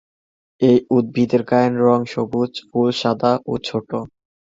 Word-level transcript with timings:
এই 0.61 0.77
উদ্ভিদের 0.97 1.41
গায়ের 1.43 1.73
রং 1.83 1.99
সবুজ, 2.13 2.51
ফুল 2.67 2.89
সাদা 3.01 3.31
ও 3.45 3.53
ছোট। 3.67 3.89